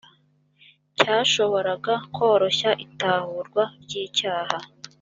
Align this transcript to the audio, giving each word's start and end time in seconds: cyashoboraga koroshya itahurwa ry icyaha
cyashoboraga 0.97 1.93
koroshya 2.15 2.71
itahurwa 2.85 3.63
ry 3.83 3.93
icyaha 4.05 4.57